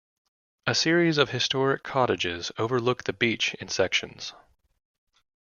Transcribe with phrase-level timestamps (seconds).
[0.65, 4.33] A series of historic cottages overlook the beach in sections.